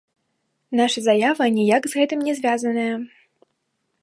Наша 0.79 0.99
заява 1.09 1.43
ніяк 1.59 1.83
з 1.91 2.01
гэтым 2.01 2.19
не 2.29 2.33
звязаная. 2.41 2.91